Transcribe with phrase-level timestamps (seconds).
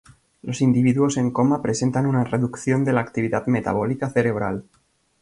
[0.41, 4.65] Los individuos en coma presentan una reducción de la actividad metabólica cerebral.